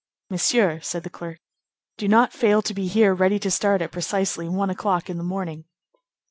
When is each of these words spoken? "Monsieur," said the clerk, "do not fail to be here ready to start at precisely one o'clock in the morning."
"Monsieur," 0.31 0.79
said 0.79 1.03
the 1.03 1.11
clerk, 1.11 1.37
"do 1.97 2.07
not 2.07 2.33
fail 2.33 2.63
to 2.63 2.73
be 2.73 2.87
here 2.87 3.13
ready 3.13 3.37
to 3.37 3.51
start 3.51 3.83
at 3.83 3.91
precisely 3.91 4.49
one 4.49 4.71
o'clock 4.71 5.11
in 5.11 5.17
the 5.17 5.23
morning." 5.23 5.65